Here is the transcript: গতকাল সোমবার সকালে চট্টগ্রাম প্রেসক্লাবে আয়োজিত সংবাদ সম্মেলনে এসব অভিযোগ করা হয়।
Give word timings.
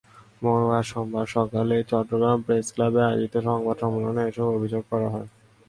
গতকাল 0.43 0.83
সোমবার 0.83 1.25
সকালে 1.35 1.75
চট্টগ্রাম 1.91 2.37
প্রেসক্লাবে 2.45 2.99
আয়োজিত 3.03 3.33
সংবাদ 3.47 3.75
সম্মেলনে 3.81 4.21
এসব 4.29 4.47
অভিযোগ 4.57 4.83
করা 4.91 5.07
হয়। 5.13 5.27